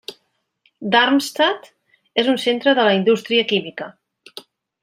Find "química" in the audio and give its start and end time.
3.55-3.93